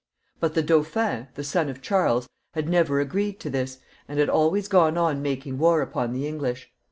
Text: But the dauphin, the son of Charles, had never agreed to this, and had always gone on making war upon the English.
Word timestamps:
But 0.39 0.55
the 0.55 0.63
dauphin, 0.63 1.27
the 1.35 1.43
son 1.43 1.69
of 1.69 1.79
Charles, 1.79 2.27
had 2.55 2.67
never 2.67 2.99
agreed 2.99 3.39
to 3.41 3.51
this, 3.51 3.77
and 4.07 4.17
had 4.17 4.29
always 4.29 4.67
gone 4.67 4.97
on 4.97 5.21
making 5.21 5.59
war 5.59 5.83
upon 5.83 6.11
the 6.11 6.27
English. 6.27 6.71